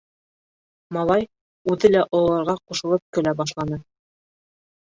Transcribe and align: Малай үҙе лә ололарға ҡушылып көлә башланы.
Малай 0.97 1.27
үҙе 1.73 1.93
лә 1.97 2.01
ололарға 2.21 2.57
ҡушылып 2.71 3.05
көлә 3.19 3.35
башланы. 3.43 3.81